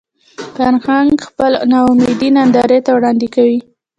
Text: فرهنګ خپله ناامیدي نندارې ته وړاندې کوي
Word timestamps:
فرهنګ 0.55 1.17
خپله 1.27 1.57
ناامیدي 1.71 2.29
نندارې 2.37 2.79
ته 2.85 2.91
وړاندې 2.97 3.27
کوي 3.35 3.59